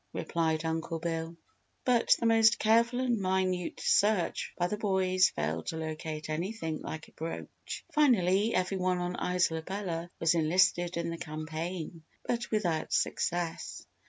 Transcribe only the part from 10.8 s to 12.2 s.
in the campaign,